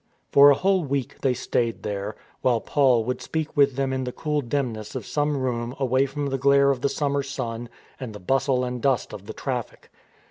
[0.31, 4.11] For a whole week they stayed there, while Paul would speak with them in the
[4.11, 8.19] cool dimness of some room away from the glare of the summer sun and the
[8.19, 9.91] bustle and dust of the traffic.